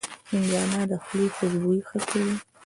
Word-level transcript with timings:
هندوانه 0.29 0.79
د 0.91 0.93
خولې 1.03 1.27
خوشبويي 1.35 1.81
ښه 1.87 1.99
کوي. 2.09 2.35